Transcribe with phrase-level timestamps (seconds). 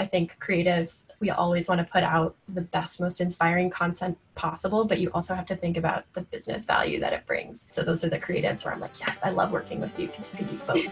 [0.00, 4.86] I think creatives, we always want to put out the best, most inspiring content possible,
[4.86, 7.66] but you also have to think about the business value that it brings.
[7.68, 10.32] So those are the creatives where I'm like, yes, I love working with you because
[10.32, 10.86] you can do both.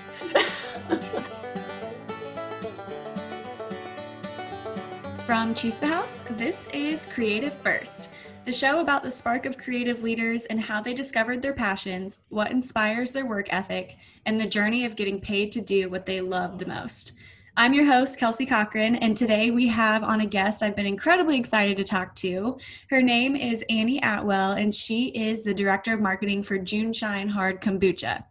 [5.24, 8.10] From Chispa House, this is Creative First,
[8.44, 12.50] the show about the spark of creative leaders and how they discovered their passions, what
[12.50, 13.96] inspires their work ethic,
[14.26, 17.14] and the journey of getting paid to do what they love the most.
[17.60, 21.36] I'm your host, Kelsey Cochran, and today we have on a guest I've been incredibly
[21.36, 22.56] excited to talk to.
[22.88, 27.60] Her name is Annie Atwell, and she is the Director of Marketing for JuneShine Hard
[27.60, 28.22] Kombucha.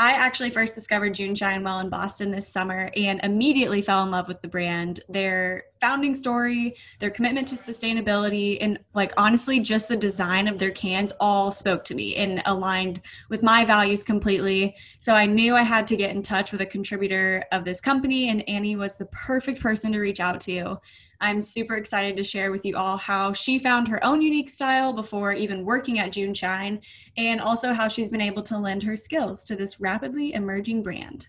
[0.00, 4.28] I actually first discovered JuneShine while in Boston this summer and immediately fell in love
[4.28, 5.00] with the brand.
[5.08, 10.70] Their founding story, their commitment to sustainability, and like honestly, just the design of their
[10.70, 14.76] cans all spoke to me and aligned with my values completely.
[14.98, 18.28] So I knew I had to get in touch with a contributor of this company,
[18.28, 20.78] and Annie was the perfect person to reach out to.
[21.20, 24.92] I'm super excited to share with you all how she found her own unique style
[24.92, 26.80] before even working at JuneShine,
[27.16, 31.28] and also how she's been able to lend her skills to this rapidly emerging brand.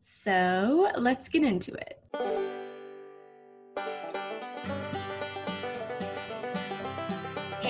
[0.00, 1.98] So let's get into it.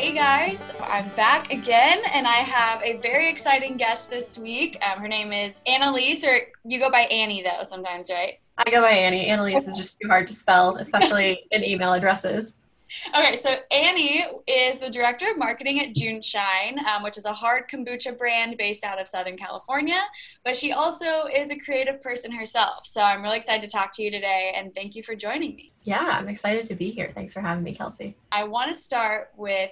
[0.02, 4.76] Hey guys, I'm back again, and I have a very exciting guest this week.
[4.82, 8.40] Um, her name is Annalise, or you go by Annie though sometimes, right?
[8.58, 9.26] I go by Annie.
[9.26, 12.56] Annalise is just too hard to spell, especially in email addresses.
[13.16, 17.68] Okay, so Annie is the director of marketing at JuneShine, um, which is a hard
[17.68, 20.02] kombucha brand based out of Southern California.
[20.44, 22.86] But she also is a creative person herself.
[22.86, 25.72] So I'm really excited to talk to you today, and thank you for joining me.
[25.84, 27.10] Yeah, I'm excited to be here.
[27.14, 28.16] Thanks for having me, Kelsey.
[28.30, 29.70] I want to start with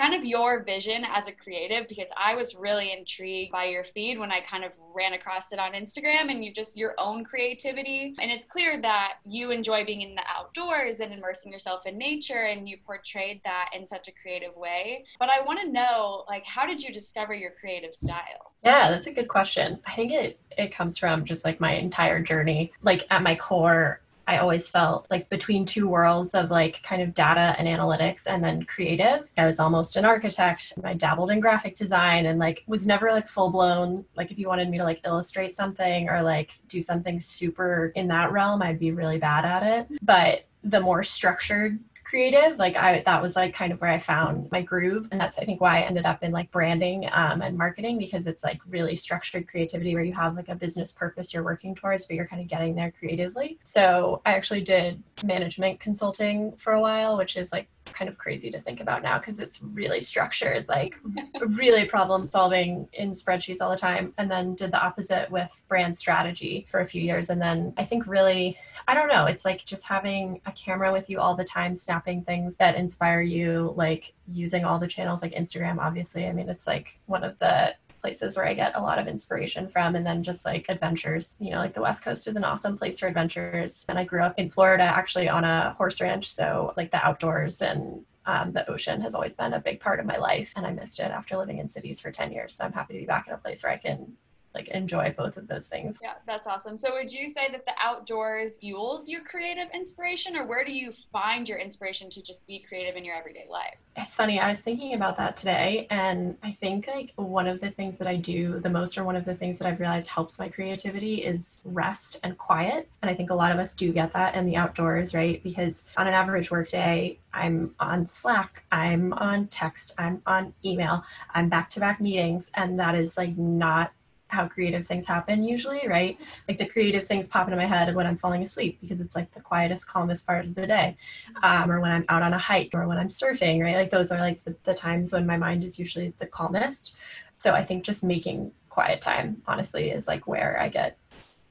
[0.00, 4.18] kind of your vision as a creative because I was really intrigued by your feed
[4.18, 8.14] when I kind of ran across it on Instagram and you just your own creativity.
[8.18, 12.44] And it's clear that you enjoy being in the outdoors and immersing yourself in nature
[12.44, 15.04] and you portrayed that in such a creative way.
[15.18, 18.52] But I want to know like how did you discover your creative style?
[18.64, 19.80] Yeah, that's a good question.
[19.86, 22.72] I think it it comes from just like my entire journey.
[22.82, 27.14] Like at my core, I always felt like between two worlds of like kind of
[27.14, 29.28] data and analytics and then creative.
[29.36, 30.72] I was almost an architect.
[30.84, 34.04] I dabbled in graphic design and like was never like full blown.
[34.14, 38.06] Like if you wanted me to like illustrate something or like do something super in
[38.06, 39.98] that realm, I'd be really bad at it.
[40.00, 41.80] But the more structured
[42.10, 45.38] creative like i that was like kind of where i found my groove and that's
[45.38, 48.58] i think why i ended up in like branding um, and marketing because it's like
[48.68, 52.26] really structured creativity where you have like a business purpose you're working towards but you're
[52.26, 53.60] kind of getting there creatively.
[53.62, 58.50] So i actually did management consulting for a while which is like kind of crazy
[58.50, 60.98] to think about now because it's really structured, like
[61.40, 64.12] really problem solving in spreadsheets all the time.
[64.18, 67.30] And then did the opposite with brand strategy for a few years.
[67.30, 68.58] And then I think really,
[68.88, 72.22] I don't know, it's like just having a camera with you all the time, snapping
[72.22, 76.26] things that inspire you, like using all the channels like Instagram, obviously.
[76.26, 79.68] I mean, it's like one of the places where I get a lot of inspiration
[79.68, 79.96] from.
[79.96, 83.00] And then just like adventures, you know, like the West Coast is an awesome place
[83.00, 83.84] for adventures.
[83.88, 86.32] And I grew up in Florida actually on a horse ranch.
[86.32, 90.06] So like the outdoors and um, the ocean has always been a big part of
[90.06, 90.52] my life.
[90.56, 92.54] And I missed it after living in cities for 10 years.
[92.54, 94.16] So I'm happy to be back in a place where I can
[94.54, 95.98] like enjoy both of those things.
[96.02, 96.76] Yeah, that's awesome.
[96.76, 100.92] So would you say that the outdoors fuels your creative inspiration or where do you
[101.12, 103.76] find your inspiration to just be creative in your everyday life?
[103.96, 107.70] It's funny, I was thinking about that today and I think like one of the
[107.70, 110.38] things that I do the most or one of the things that I've realized helps
[110.38, 112.88] my creativity is rest and quiet.
[113.02, 115.42] And I think a lot of us do get that in the outdoors, right?
[115.42, 121.48] Because on an average workday, I'm on Slack, I'm on text, I'm on email, I'm
[121.48, 123.92] back to back meetings and that is like not
[124.30, 126.18] how creative things happen usually, right?
[126.48, 129.32] Like the creative things pop into my head when I'm falling asleep because it's like
[129.34, 130.96] the quietest, calmest part of the day.
[131.42, 133.76] Um, or when I'm out on a hike or when I'm surfing, right?
[133.76, 136.94] Like those are like the, the times when my mind is usually the calmest.
[137.36, 140.96] So I think just making quiet time, honestly, is like where I get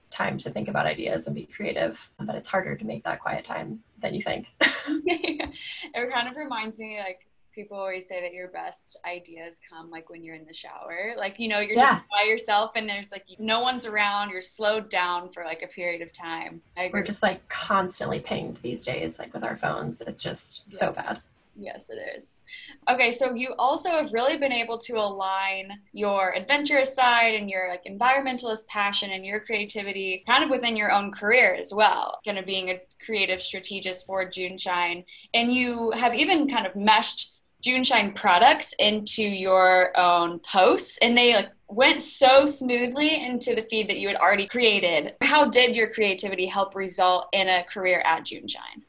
[0.10, 2.10] time to think about ideas and be creative.
[2.20, 4.48] But it's harder to make that quiet time than you think.
[4.88, 7.26] it kind of reminds me like
[7.60, 11.38] people always say that your best ideas come like when you're in the shower like
[11.38, 11.96] you know you're yeah.
[11.96, 15.68] just by yourself and there's like no one's around you're slowed down for like a
[15.68, 16.62] period of time
[16.94, 20.78] we're just like constantly pinged these days like with our phones it's just yeah.
[20.78, 21.20] so bad
[21.62, 22.44] Yes, it is.
[22.90, 27.70] Okay, so you also have really been able to align your adventurous side and your
[27.70, 32.20] like environmentalist passion and your creativity kind of within your own career as well.
[32.24, 35.04] Kind of being a creative strategist for JuneShine,
[35.34, 41.36] and you have even kind of meshed JuneShine products into your own posts, and they
[41.36, 45.14] like went so smoothly into the feed that you had already created.
[45.22, 48.84] How did your creativity help result in a career at JuneShine?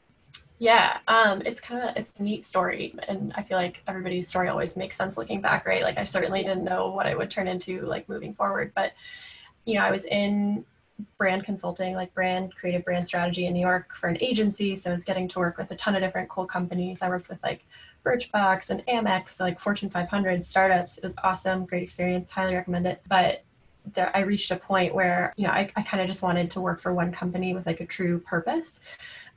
[0.57, 4.47] Yeah, um, it's kind of it's a neat story, and I feel like everybody's story
[4.47, 5.81] always makes sense looking back, right?
[5.81, 8.93] Like I certainly didn't know what it would turn into, like moving forward, but
[9.65, 10.63] you know, I was in
[11.17, 14.93] brand consulting, like brand creative brand strategy in New York for an agency, so I
[14.93, 17.01] was getting to work with a ton of different cool companies.
[17.01, 17.65] I worked with like
[18.03, 20.97] Birchbox and Amex, like Fortune 500 startups.
[20.97, 23.01] It was awesome, great experience, highly recommend it.
[23.07, 23.43] But
[23.93, 26.61] there, I reached a point where you know I, I kind of just wanted to
[26.61, 28.79] work for one company with like a true purpose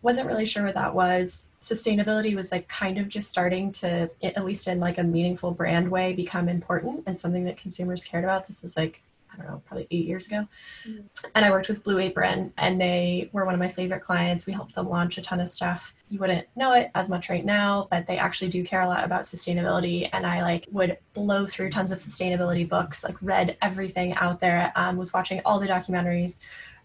[0.04, 1.46] wasn't really sure what that was.
[1.62, 5.90] Sustainability was like kind of just starting to, at least in like a meaningful brand
[5.90, 8.46] way, become important and something that consumers cared about.
[8.46, 9.02] This was like
[9.34, 10.46] I don't know, probably eight years ago.
[10.86, 11.26] Mm-hmm.
[11.34, 14.46] And I worked with Blue Apron, and they were one of my favorite clients.
[14.46, 15.94] We helped them launch a ton of stuff.
[16.08, 19.04] You wouldn't know it as much right now, but they actually do care a lot
[19.04, 20.08] about sustainability.
[20.12, 24.72] And I like would blow through tons of sustainability books, like read everything out there,
[24.76, 26.38] um, was watching all the documentaries,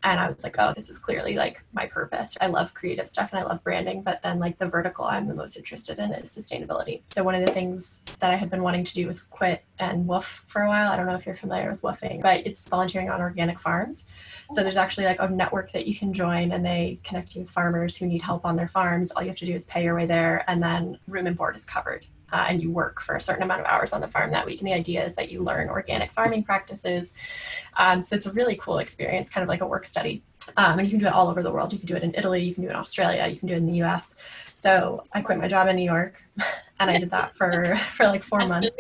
[0.03, 2.37] and I was like, oh, this is clearly like my purpose.
[2.39, 5.33] I love creative stuff and I love branding, but then like the vertical I'm the
[5.33, 7.01] most interested in is sustainability.
[7.07, 10.07] So one of the things that I had been wanting to do was quit and
[10.07, 10.91] woof for a while.
[10.91, 14.07] I don't know if you're familiar with woofing, but it's volunteering on organic farms.
[14.51, 17.49] So there's actually like a network that you can join and they connect you with
[17.49, 19.11] farmers who need help on their farms.
[19.11, 21.55] All you have to do is pay your way there and then room and board
[21.55, 24.31] is covered uh, and you work for a certain amount of hours on the farm
[24.31, 24.59] that week.
[24.59, 27.13] And the idea is that you learn organic farming practices.
[27.77, 30.23] Um, so it's a really cool experience, kind of like a work study.
[30.57, 31.73] Um, and you can do it all over the world.
[31.73, 33.53] You can do it in Italy, you can do it in Australia, you can do
[33.53, 34.15] it in the US.
[34.55, 36.21] So I quit my job in New York
[36.79, 38.75] and I did that for, for like four months.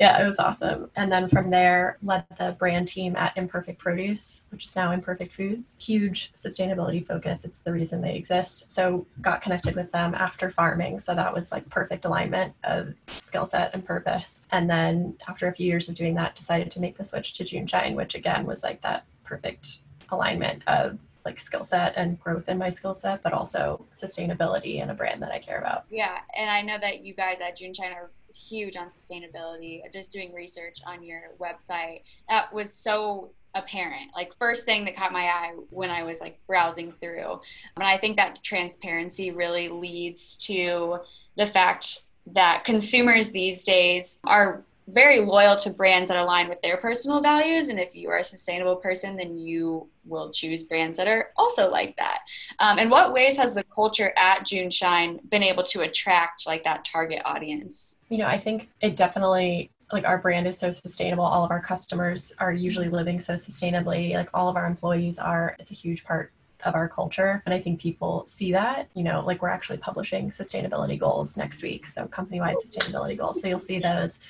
[0.00, 0.90] Yeah, it was awesome.
[0.96, 5.32] And then from there, led the brand team at Imperfect Produce, which is now Imperfect
[5.32, 5.76] Foods.
[5.80, 7.44] Huge sustainability focus.
[7.44, 8.72] It's the reason they exist.
[8.72, 11.00] So got connected with them after farming.
[11.00, 14.42] So that was like perfect alignment of skill set and purpose.
[14.50, 17.44] And then after a few years of doing that, decided to make the switch to
[17.44, 19.78] JuneShine, which again was like that perfect
[20.10, 24.90] alignment of like skill set and growth in my skill set, but also sustainability and
[24.90, 25.84] a brand that I care about.
[25.90, 29.80] Yeah, and I know that you guys at JuneShine are huge on sustainability.
[29.84, 34.10] Uh, just doing research on your website, that was so apparent.
[34.14, 37.40] Like first thing that caught my eye when I was like browsing through,
[37.76, 40.98] and I think that transparency really leads to
[41.36, 46.76] the fact that consumers these days are very loyal to brands that align with their
[46.76, 47.68] personal values.
[47.68, 51.70] And if you are a sustainable person, then you will choose brands that are also
[51.70, 52.20] like that.
[52.58, 56.84] Um, and what ways has the culture at JuneShine been able to attract like that
[56.84, 57.98] target audience?
[58.10, 61.60] You know, I think it definitely like our brand is so sustainable all of our
[61.60, 66.04] customers are usually living so sustainably like all of our employees are it's a huge
[66.04, 66.32] part
[66.64, 67.42] of our culture.
[67.46, 71.62] And I think people see that, you know, like we're actually publishing sustainability goals next
[71.62, 71.86] week.
[71.86, 73.40] So company wide sustainability goals.
[73.40, 74.20] So you'll see those.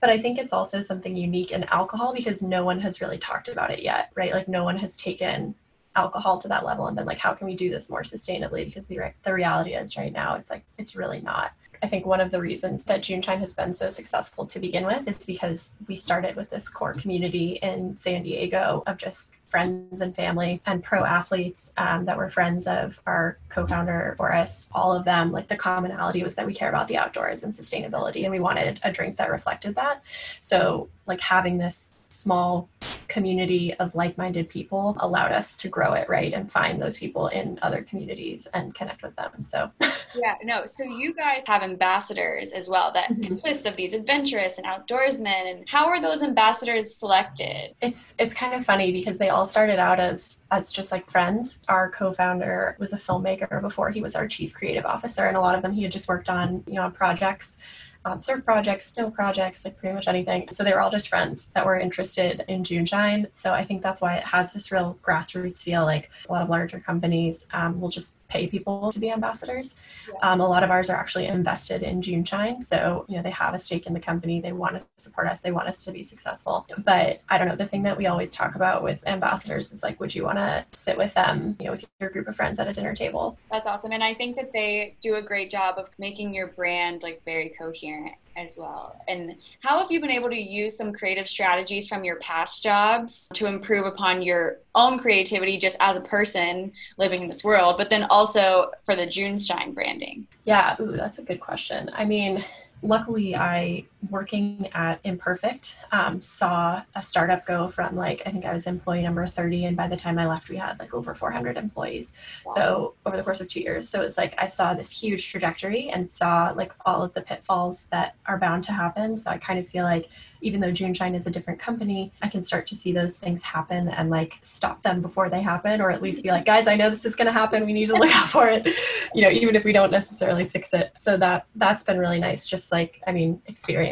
[0.00, 3.48] But I think it's also something unique in alcohol because no one has really talked
[3.48, 4.32] about it yet, right?
[4.32, 5.54] Like no one has taken
[5.94, 8.64] alcohol to that level and been like, how can we do this more sustainably?
[8.64, 11.52] Because the, the reality is right now, it's like, it's really not.
[11.82, 15.06] I think one of the reasons that JuneShine has been so successful to begin with
[15.08, 20.16] is because we started with this core community in San Diego of just friends and
[20.16, 24.68] family and pro athletes um, that were friends of our co-founder Boris.
[24.72, 28.22] All of them, like the commonality was that we care about the outdoors and sustainability,
[28.22, 30.02] and we wanted a drink that reflected that.
[30.40, 32.68] So, like having this small
[33.08, 37.58] community of like-minded people allowed us to grow it right and find those people in
[37.60, 39.70] other communities and connect with them so.
[40.14, 43.22] Yeah no so you guys have ambassadors as well that mm-hmm.
[43.22, 47.74] consist of these adventurous and outdoorsmen and how are those ambassadors selected?
[47.80, 51.60] It's it's kind of funny because they all started out as as just like friends.
[51.68, 55.54] Our co-founder was a filmmaker before he was our chief creative officer and a lot
[55.54, 57.58] of them he had just worked on you know projects
[58.04, 60.48] on surf projects, snow projects, like pretty much anything.
[60.50, 63.28] So they were all just friends that were interested in JuneShine.
[63.32, 65.84] So I think that's why it has this real grassroots feel.
[65.84, 69.76] Like a lot of larger companies um, will just pay people to be ambassadors.
[70.08, 70.32] Yeah.
[70.32, 72.64] Um, a lot of ours are actually invested in JuneShine.
[72.64, 74.40] So, you know, they have a stake in the company.
[74.40, 75.40] They want to support us.
[75.40, 76.66] They want us to be successful.
[76.78, 80.00] But I don't know, the thing that we always talk about with ambassadors is like,
[80.00, 82.68] would you want to sit with them, you know, with your group of friends at
[82.68, 83.38] a dinner table?
[83.50, 83.92] That's awesome.
[83.92, 87.50] And I think that they do a great job of making your brand like very
[87.50, 87.91] coherent
[88.36, 88.96] as well.
[89.08, 93.30] And how have you been able to use some creative strategies from your past jobs
[93.34, 97.90] to improve upon your own creativity just as a person living in this world, but
[97.90, 100.26] then also for the JuneShine branding?
[100.44, 101.90] Yeah, ooh, that's a good question.
[101.94, 102.44] I mean,
[102.82, 108.52] luckily I working at Imperfect, um, saw a startup go from like, I think I
[108.52, 109.66] was employee number 30.
[109.66, 112.12] And by the time I left, we had like over 400 employees.
[112.46, 112.54] Wow.
[112.54, 113.88] So over the course of two years.
[113.88, 117.86] So it's like I saw this huge trajectory and saw like all of the pitfalls
[117.86, 119.16] that are bound to happen.
[119.16, 120.08] So I kind of feel like
[120.42, 123.88] even though JuneShine is a different company, I can start to see those things happen
[123.88, 126.90] and like stop them before they happen, or at least be like, guys, I know
[126.90, 127.64] this is going to happen.
[127.64, 128.66] We need to look out for it,
[129.14, 130.92] you know, even if we don't necessarily fix it.
[130.98, 132.46] So that that's been really nice.
[132.46, 133.40] Just like, I mean,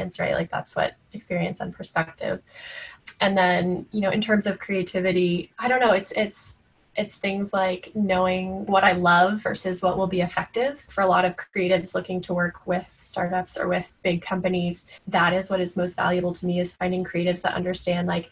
[0.00, 0.34] experience, right?
[0.34, 2.42] Like that's what experience and perspective.
[3.20, 6.56] And then, you know, in terms of creativity, I don't know, it's it's
[6.96, 10.84] it's things like knowing what I love versus what will be effective.
[10.88, 15.32] For a lot of creatives looking to work with startups or with big companies, that
[15.32, 18.30] is what is most valuable to me is finding creatives that understand like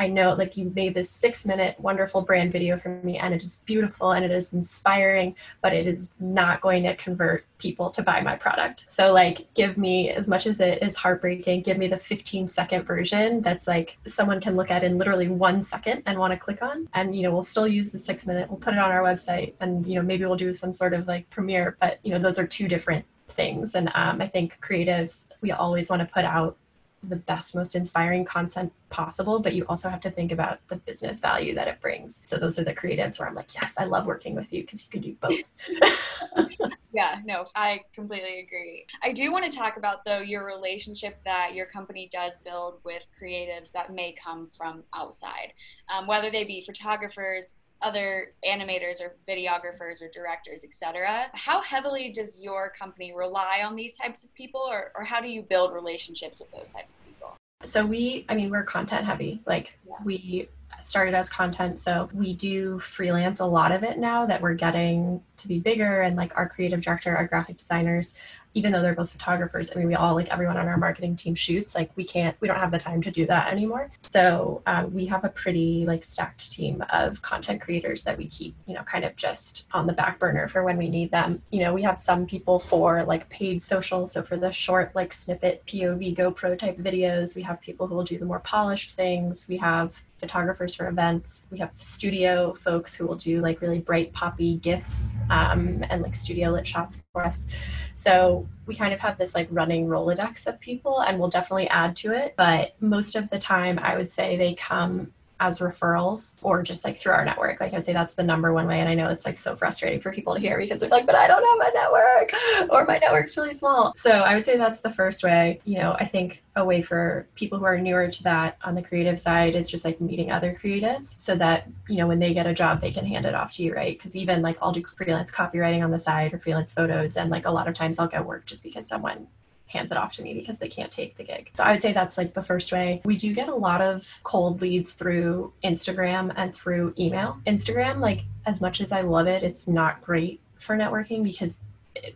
[0.00, 3.44] I know like you made this six minute wonderful brand video for me and it
[3.44, 8.02] is beautiful and it is inspiring, but it is not going to convert people to
[8.02, 8.86] buy my product.
[8.88, 12.84] So like give me as much as it is heartbreaking, give me the 15 second
[12.84, 16.62] version that's like someone can look at in literally one second and want to click
[16.62, 16.88] on.
[16.94, 19.52] And you know, we'll still use the six minute, we'll put it on our website
[19.60, 22.38] and you know, maybe we'll do some sort of like premiere, but you know, those
[22.38, 23.74] are two different things.
[23.74, 26.56] And um, I think creatives, we always want to put out
[27.02, 31.20] the best, most inspiring content possible, but you also have to think about the business
[31.20, 32.20] value that it brings.
[32.24, 34.84] So those are the creatives where I'm like, yes, I love working with you because
[34.84, 36.70] you can do both.
[36.92, 38.86] yeah, no, I completely agree.
[39.02, 43.06] I do want to talk about though your relationship that your company does build with
[43.20, 45.52] creatives that may come from outside,
[45.92, 51.30] um, whether they be photographers, other animators or videographers or directors, etc.
[51.32, 55.28] How heavily does your company rely on these types of people, or, or how do
[55.28, 57.36] you build relationships with those types of people?
[57.64, 59.42] So we, I mean, we're content heavy.
[59.46, 59.96] Like yeah.
[60.04, 60.48] we
[60.82, 65.22] started as content, so we do freelance a lot of it now that we're getting
[65.38, 68.14] to be bigger, and like our creative director, our graphic designers
[68.54, 71.34] even though they're both photographers, I mean, we all like everyone on our marketing team
[71.34, 71.74] shoots.
[71.74, 73.90] Like we can't, we don't have the time to do that anymore.
[74.00, 78.56] So um, we have a pretty like stacked team of content creators that we keep,
[78.66, 81.42] you know, kind of just on the back burner for when we need them.
[81.50, 84.06] You know, we have some people for like paid social.
[84.06, 88.04] So for the short like snippet POV GoPro type videos, we have people who will
[88.04, 89.46] do the more polished things.
[89.48, 91.46] We have photographers for events.
[91.50, 96.14] We have studio folks who will do like really bright poppy gifts um, and like
[96.14, 97.46] studio lit shots for us.
[97.94, 101.96] So we kind of have this like running Rolodex of people and we'll definitely add
[101.96, 102.34] to it.
[102.36, 106.96] But most of the time, I would say they come as referrals or just like
[106.96, 107.60] through our network.
[107.60, 108.80] Like I'd say that's the number one way.
[108.80, 111.14] And I know it's like so frustrating for people to hear because they're like, but
[111.14, 113.94] I don't have a network or my network's really small.
[113.96, 115.60] So I would say that's the first way.
[115.64, 118.82] You know, I think a way for people who are newer to that on the
[118.82, 122.46] creative side is just like meeting other creatives so that, you know, when they get
[122.46, 123.96] a job, they can hand it off to you, right?
[123.96, 127.16] Because even like I'll do freelance copywriting on the side or freelance photos.
[127.16, 129.26] And like a lot of times I'll get work just because someone
[129.70, 131.50] hands it off to me because they can't take the gig.
[131.54, 133.00] So I would say that's like the first way.
[133.04, 137.38] We do get a lot of cold leads through Instagram and through email.
[137.46, 141.60] Instagram, like as much as I love it, it's not great for networking because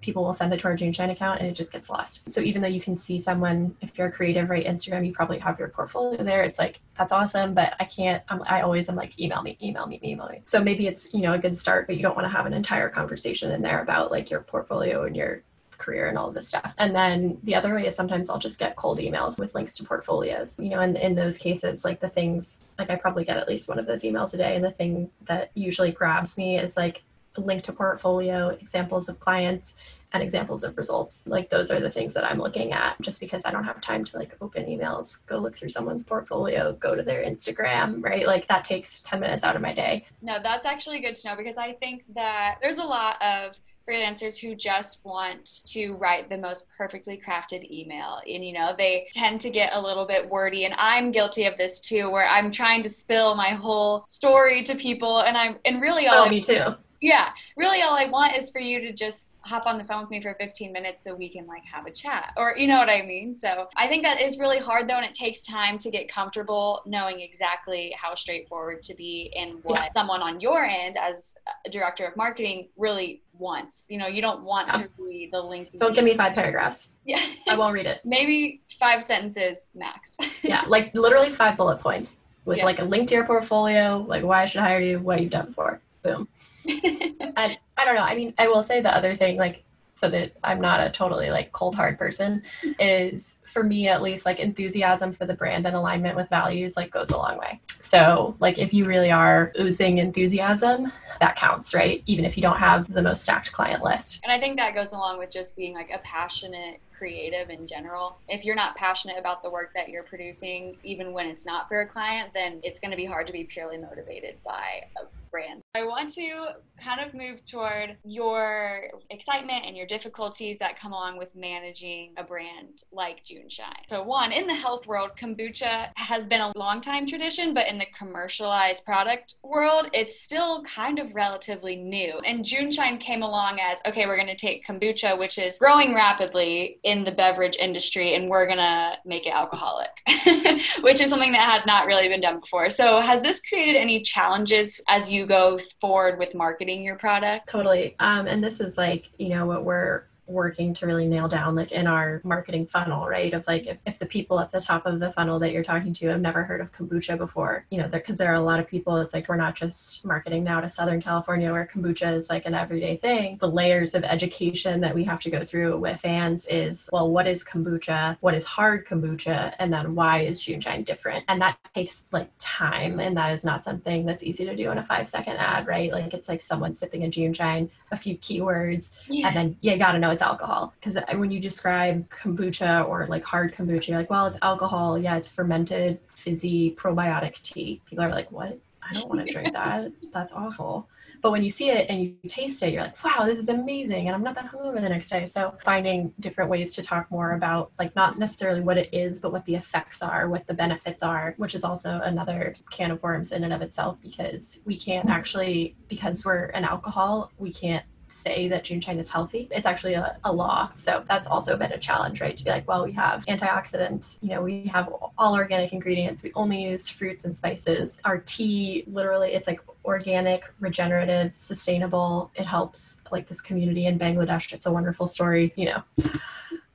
[0.00, 2.30] people will send it to our JuneShine account and it just gets lost.
[2.30, 5.58] So even though you can see someone, if you're creative, right, Instagram, you probably have
[5.58, 6.42] your portfolio there.
[6.42, 9.86] It's like, that's awesome, but I can't, I'm, i always am like, email me, email
[9.86, 10.42] me, email me.
[10.44, 12.54] So maybe it's, you know, a good start, but you don't want to have an
[12.54, 15.42] entire conversation in there about like your portfolio and your
[15.84, 16.74] career and all of this stuff.
[16.78, 19.84] And then the other way is sometimes I'll just get cold emails with links to
[19.84, 20.58] portfolios.
[20.58, 23.68] You know, and in those cases, like the things, like I probably get at least
[23.68, 24.56] one of those emails a day.
[24.56, 27.02] And the thing that usually grabs me is like
[27.36, 29.74] link to portfolio, examples of clients,
[30.12, 31.24] and examples of results.
[31.26, 34.04] Like those are the things that I'm looking at just because I don't have time
[34.04, 38.24] to like open emails, go look through someone's portfolio, go to their Instagram, right?
[38.24, 40.06] Like that takes 10 minutes out of my day.
[40.22, 44.38] No, that's actually good to know because I think that there's a lot of freelancers
[44.38, 48.20] who just want to write the most perfectly crafted email.
[48.26, 51.56] And you know they tend to get a little bit wordy and i'm guilty of
[51.56, 55.80] this too where i'm trying to spill my whole story to people and i'm and
[55.80, 56.74] really all oh, me too.
[57.00, 60.10] Yeah really all i want is for you to just hop on the phone with
[60.10, 62.88] me for 15 minutes so we can like have a chat or you know what
[62.88, 63.34] i mean?
[63.34, 66.82] So i think that is really hard though and it takes time to get comfortable
[66.86, 69.92] knowing exactly how straightforward to be and what yeah.
[69.92, 71.34] someone on your end as
[71.66, 73.86] a director of marketing really wants.
[73.90, 74.82] You know you don't want yeah.
[74.82, 76.90] to read the link don't give me five paragraphs.
[77.04, 77.20] Yeah.
[77.48, 78.00] I won't read it.
[78.04, 80.18] Maybe five sentences max.
[80.42, 82.64] Yeah like literally five bullet points with yeah.
[82.64, 85.46] like a link to your portfolio like why i should hire you what you've done
[85.46, 85.80] before.
[86.02, 86.28] Boom
[87.36, 88.02] and I don't know.
[88.02, 89.64] I mean, I will say the other thing, like,
[89.96, 92.42] so that I'm not a totally like cold hard person,
[92.80, 96.90] is for me at least, like enthusiasm for the brand and alignment with values like
[96.90, 97.60] goes a long way.
[97.80, 100.90] So, like, if you really are oozing enthusiasm,
[101.20, 102.02] that counts, right?
[102.06, 104.20] Even if you don't have the most stacked client list.
[104.24, 108.16] And I think that goes along with just being like a passionate creative in general.
[108.28, 111.82] If you're not passionate about the work that you're producing, even when it's not for
[111.82, 115.04] a client, then it's going to be hard to be purely motivated by a
[115.34, 115.62] brand.
[115.74, 121.18] I want to kind of move toward your excitement and your difficulties that come along
[121.18, 123.82] with managing a brand like JuneShine.
[123.90, 127.78] So, one, in the health world, kombucha has been a long time tradition, but in
[127.78, 132.20] the commercialized product world, it's still kind of relatively new.
[132.24, 136.78] And JuneShine came along as okay, we're going to take kombucha, which is growing rapidly
[136.84, 139.90] in the beverage industry, and we're going to make it alcoholic,
[140.82, 142.70] which is something that had not really been done before.
[142.70, 147.48] So, has this created any challenges as you go forward with marketing your product?
[147.48, 147.96] Totally.
[147.98, 151.72] Um, and this is like, you know, what we're working to really nail down like
[151.72, 153.32] in our marketing funnel right?
[153.34, 155.92] Of like if, if the people at the top of the funnel that you're talking
[155.94, 158.58] to have never heard of kombucha before you know because there, there, are a lot
[158.58, 162.30] of people it's like we're not just marketing now to southern california where kombucha is
[162.30, 163.36] like an everyday thing.
[163.38, 167.26] The layers of education that we have to go through with fans is well what
[167.26, 168.16] is kombucha?
[168.20, 169.54] What is hard kombucha?
[169.58, 171.24] And then why is june shine different?
[171.28, 174.78] And that takes like time and that is not something that's easy to do in
[174.78, 175.92] a five second ad right?
[175.92, 179.28] Like it's like someone sipping a june shine a few keywords yeah.
[179.28, 180.72] and then you gotta know it's alcohol.
[180.80, 184.98] Because when you describe kombucha or like hard kombucha you're like well it's alcohol.
[184.98, 187.82] Yeah it's fermented fizzy probiotic tea.
[187.84, 188.58] People are like what?
[188.82, 189.92] I don't want to drink that.
[190.12, 190.88] That's awful.
[191.22, 194.08] But when you see it and you taste it you're like wow this is amazing
[194.08, 195.24] and i'm not that hungover the next day.
[195.24, 199.32] So finding different ways to talk more about like not necessarily what it is but
[199.32, 203.32] what the effects are what the benefits are which is also another can of worms
[203.32, 205.10] in and of itself because we can't mm.
[205.10, 209.48] actually because we're an alcohol we can't say that JuneShine is healthy.
[209.50, 210.70] It's actually a, a, law.
[210.74, 212.36] So that's also been a challenge, right?
[212.36, 216.22] To be like, well, we have antioxidants, you know, we have all organic ingredients.
[216.22, 217.98] We only use fruits and spices.
[218.04, 222.30] Our tea, literally, it's like organic, regenerative, sustainable.
[222.34, 224.52] It helps like this community in Bangladesh.
[224.52, 225.82] It's a wonderful story, you know.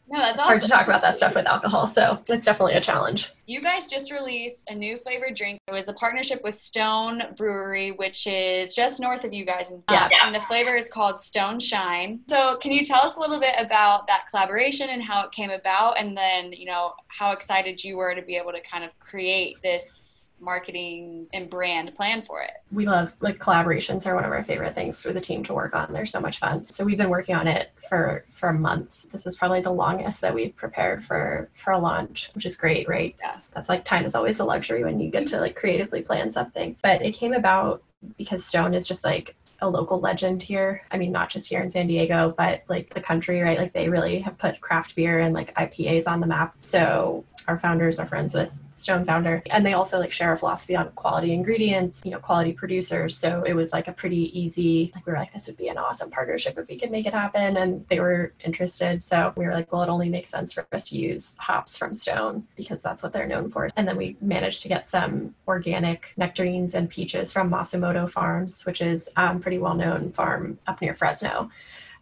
[0.10, 0.48] No, that's awesome.
[0.48, 1.86] hard to talk about that stuff with alcohol.
[1.86, 3.32] So it's definitely a challenge.
[3.46, 5.60] You guys just released a new flavored drink.
[5.68, 9.72] It was a partnership with Stone Brewery, which is just north of you guys.
[9.90, 10.10] Yeah.
[10.24, 12.22] And the flavor is called Stone Shine.
[12.28, 15.52] So can you tell us a little bit about that collaboration and how it came
[15.52, 16.00] about?
[16.00, 19.58] And then, you know, how excited you were to be able to kind of create
[19.64, 22.52] this marketing and brand plan for it.
[22.72, 25.76] We love like collaborations are one of our favorite things for the team to work
[25.76, 25.94] on.
[25.94, 26.66] They're so much fun.
[26.70, 29.06] So we've been working on it for for months.
[29.06, 32.88] This is probably the longest that we've prepared for for a launch, which is great,
[32.88, 33.16] right?
[33.20, 33.38] Yeah.
[33.54, 36.76] That's like time is always a luxury when you get to like creatively plan something.
[36.82, 37.84] But it came about
[38.18, 40.84] because Stone is just like a local legend here.
[40.92, 43.58] I mean, not just here in San Diego, but like the country, right?
[43.58, 46.56] Like they really have put craft beer and like IPAs on the map.
[46.62, 49.44] So our founders are friends with Stone founder.
[49.50, 53.18] And they also like share a philosophy on quality ingredients, you know, quality producers.
[53.18, 55.78] So it was like a pretty easy, like we were like, this would be an
[55.78, 57.58] awesome partnership if we could make it happen.
[57.58, 59.04] And they were interested.
[59.04, 61.94] So we were like, well, it only makes sense for us to use hops from
[61.94, 63.70] Stone because that's what they're known for.
[63.76, 68.82] And then we managed to get some organic nectarines and peaches from Masumoto Farms, which
[68.82, 71.50] is um, pretty well known farm up near Fresno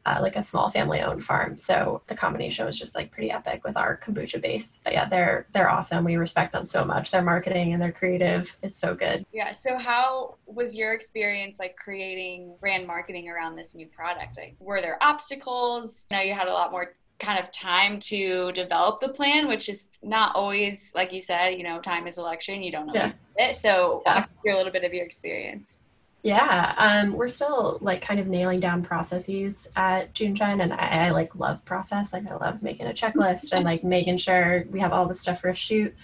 [0.08, 1.58] uh, like a small family owned farm.
[1.58, 4.80] So the combination was just like pretty epic with our kombucha base.
[4.84, 6.06] But yeah, they're they're awesome.
[6.06, 7.12] We respect them so much.
[7.12, 9.26] Their marketing and their creative is so good.
[9.34, 9.52] Yeah.
[9.52, 14.38] So how was your experience like creating brand marketing around this new product?
[14.38, 16.08] Like were there obstacles?
[16.12, 19.88] Now you had a lot more kind of time to develop the plan, which is
[20.04, 22.62] not always, like you said, you know, time is election.
[22.62, 23.12] You don't know yeah.
[23.38, 23.56] it.
[23.56, 24.26] So yeah.
[24.46, 25.80] a little bit of your experience.
[26.24, 31.10] Yeah, um, we're still like kind of nailing down processes at JuneShine, and I, I,
[31.12, 32.12] like love process.
[32.12, 35.42] Like I love making a checklist and like making sure we have all the stuff
[35.42, 35.96] for a shoot.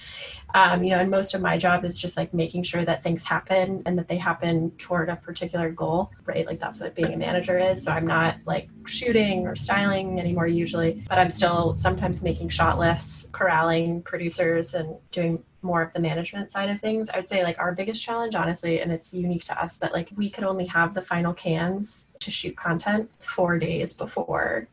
[0.54, 3.26] Um, you know, and most of my job is just like making sure that things
[3.26, 6.46] happen and that they happen toward a particular goal, right?
[6.46, 7.84] Like that's what being a manager is.
[7.84, 12.78] So I'm not like shooting or styling anymore usually, but I'm still sometimes making shot
[12.78, 17.10] lists, corralling producers, and doing more of the management side of things.
[17.10, 20.10] I would say like our biggest challenge, honestly, and it's unique to us, but like
[20.16, 24.68] we could only have the final cans to shoot content four days before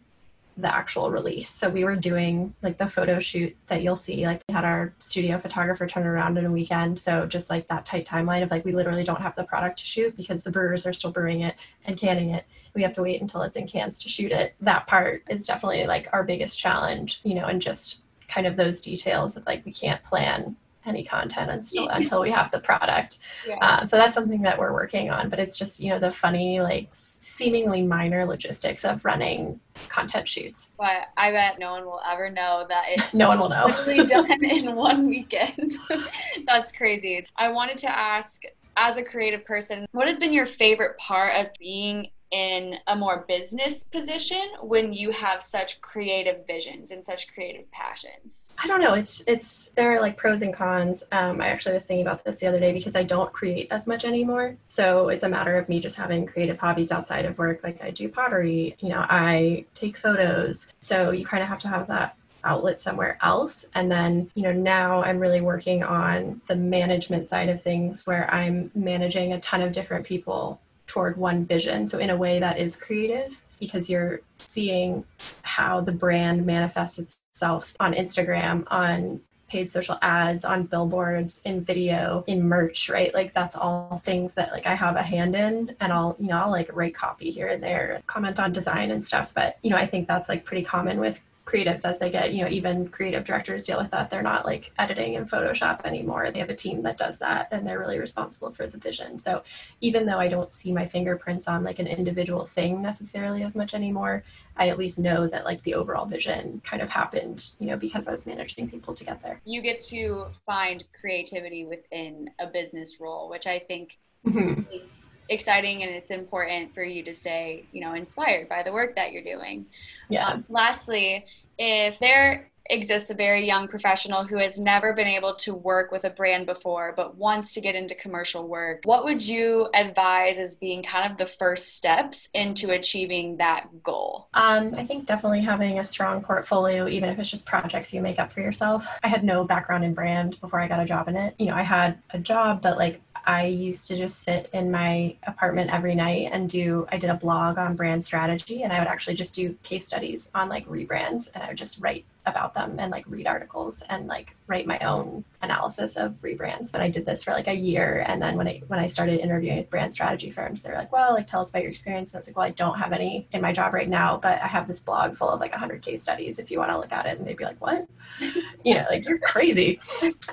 [0.56, 1.48] the actual release.
[1.48, 4.26] So we were doing like the photo shoot that you'll see.
[4.26, 6.98] Like we had our studio photographer turn around in a weekend.
[6.98, 9.86] So just like that tight timeline of like we literally don't have the product to
[9.86, 12.44] shoot because the brewers are still brewing it and canning it.
[12.74, 14.54] We have to wait until it's in cans to shoot it.
[14.60, 18.80] That part is definitely like our biggest challenge, you know, and just kind of those
[18.80, 23.18] details of like we can't plan any content until until we have the product.
[23.46, 23.56] Yeah.
[23.58, 25.28] Um, so that's something that we're working on.
[25.28, 30.72] But it's just you know the funny like seemingly minor logistics of running content shoots.
[30.78, 33.02] But I bet no one will ever know that it.
[33.14, 33.68] no one will know.
[34.08, 35.74] done in one weekend.
[36.46, 37.26] that's crazy.
[37.36, 38.42] I wanted to ask,
[38.76, 43.24] as a creative person, what has been your favorite part of being in a more
[43.26, 48.50] business position when you have such creative visions and such creative passions?
[48.62, 48.94] I don't know.
[48.94, 51.02] It's it's there are like pros and cons.
[51.12, 53.86] Um, I actually was thinking about this the other day because I don't create as
[53.86, 54.56] much anymore.
[54.68, 57.60] So it's a matter of me just having creative hobbies outside of work.
[57.62, 58.76] Like I do pottery.
[58.80, 60.72] You know, I take photos.
[60.80, 63.66] So you kind of have to have that outlet somewhere else.
[63.74, 68.32] And then, you know, now I'm really working on the management side of things where
[68.32, 71.86] I'm managing a ton of different people toward one vision.
[71.86, 75.04] So, in a way that is creative because you're seeing
[75.42, 82.22] how the brand manifests itself on Instagram, on paid social ads on billboards in video
[82.28, 85.92] in merch right like that's all things that like i have a hand in and
[85.92, 89.34] i'll you know i'll like write copy here and there comment on design and stuff
[89.34, 91.20] but you know i think that's like pretty common with
[91.50, 94.72] creatives as they get you know even creative directors deal with that they're not like
[94.78, 96.30] editing in photoshop anymore.
[96.30, 99.18] They have a team that does that and they're really responsible for the vision.
[99.18, 99.42] So
[99.80, 103.74] even though i don't see my fingerprints on like an individual thing necessarily as much
[103.74, 104.22] anymore
[104.56, 108.08] i at least know that like the overall vision kind of happened you know because
[108.08, 113.00] i was managing people to get there you get to find creativity within a business
[113.00, 114.62] role which i think mm-hmm.
[114.72, 118.96] is exciting and it's important for you to stay you know inspired by the work
[118.96, 119.64] that you're doing
[120.08, 121.24] yeah um, lastly
[121.58, 126.04] if there exists a very young professional who has never been able to work with
[126.04, 130.56] a brand before but wants to get into commercial work, what would you advise as
[130.56, 134.28] being kind of the first steps into achieving that goal?
[134.34, 138.18] Um, I think definitely having a strong portfolio, even if it's just projects you make
[138.18, 138.86] up for yourself.
[139.02, 141.34] I had no background in brand before I got a job in it.
[141.38, 145.16] You know, I had a job, but like I used to just sit in my
[145.26, 148.88] apartment every night and do, I did a blog on brand strategy and I would
[148.88, 152.78] actually just do case studies on like rebrands and I would just write about them
[152.78, 156.70] and like read articles and like write my own analysis of rebrands.
[156.70, 158.04] But I did this for like a year.
[158.06, 161.14] And then when I, when I started interviewing with brand strategy firms, they're like, well,
[161.14, 162.12] like tell us about your experience.
[162.12, 164.40] And I was like, well, I don't have any in my job right now, but
[164.40, 166.92] I have this blog full of like hundred case studies if you want to look
[166.92, 167.18] at it.
[167.18, 167.86] And they'd be like, what?
[168.64, 169.80] you know, like you're crazy.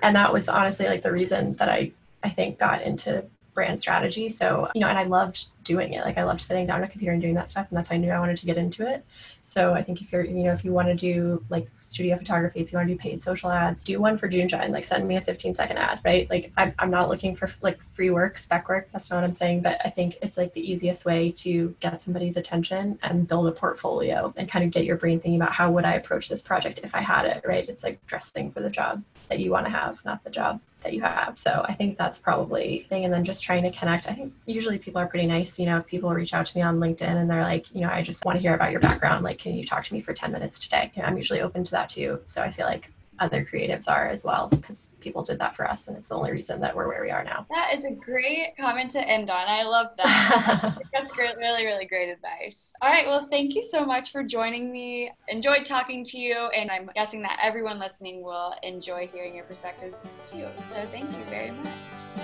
[0.02, 1.92] And that was honestly like the reason that I
[2.24, 3.26] I think, got into
[3.58, 4.30] brand strategy.
[4.30, 6.06] So, you know, and I loved doing it.
[6.06, 7.66] Like I loved sitting down at a computer and doing that stuff.
[7.72, 9.04] And that's how I knew I wanted to get into it.
[9.42, 12.60] So I think if you're, you know, if you want to do like studio photography,
[12.60, 15.16] if you want to do paid social ads, do one for Juneshine, like send me
[15.16, 16.30] a 15 second ad, right?
[16.30, 18.90] Like I'm, I'm not looking for like free work, spec work.
[18.94, 19.62] That's not what I'm saying.
[19.62, 23.52] But I think it's like the easiest way to get somebody's attention and build a
[23.52, 26.82] portfolio and kind of get your brain thinking about how would I approach this project
[26.84, 27.68] if I had it, right?
[27.68, 30.94] It's like dressing for the job that you want to have, not the job that
[30.94, 31.38] you have.
[31.38, 33.06] So I think that's probably thing.
[33.06, 34.08] And then just trying to connect.
[34.08, 35.60] I think usually people are pretty nice.
[35.60, 37.90] You know, if people reach out to me on LinkedIn and they're like, you know,
[37.90, 39.24] I just want to hear about your background.
[39.24, 40.92] Like, can you talk to me for 10 minutes today?
[40.96, 42.20] You know, I'm usually open to that too.
[42.26, 45.88] So I feel like other creatives are as well because people did that for us
[45.88, 47.46] and it's the only reason that we're where we are now.
[47.50, 49.48] That is a great comment to end on.
[49.48, 50.78] I love that.
[50.94, 52.74] That's great really really great advice.
[52.82, 55.12] All right well thank you so much for joining me.
[55.28, 60.24] Enjoyed talking to you and i'm guessing that everyone listening will enjoy hearing your perspectives
[60.26, 60.46] too.
[60.70, 61.68] So thank you very much.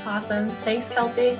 [0.05, 0.49] Awesome.
[0.63, 1.37] Thanks kelsey